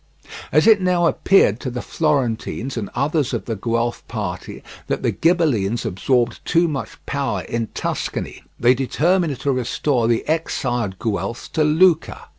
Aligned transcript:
As 0.51 0.65
it 0.65 0.81
now 0.81 1.05
appeared 1.05 1.59
to 1.59 1.69
the 1.69 1.79
Florentines 1.83 2.75
and 2.75 2.89
others 2.95 3.35
of 3.35 3.45
the 3.45 3.55
Guelph 3.55 4.01
party 4.07 4.63
that 4.87 5.03
the 5.03 5.11
Ghibellines 5.11 5.85
absorbed 5.85 6.43
too 6.43 6.67
much 6.67 6.97
power 7.05 7.41
in 7.41 7.67
Tuscany, 7.75 8.41
they 8.59 8.73
determined 8.73 9.39
to 9.41 9.51
restore 9.51 10.07
the 10.07 10.27
exiled 10.27 10.97
Guelphs 10.97 11.47
to 11.49 11.63
Lucca. 11.63 12.29